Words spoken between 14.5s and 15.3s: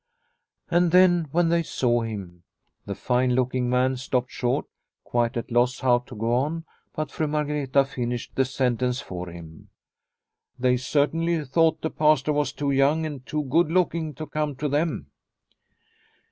to them."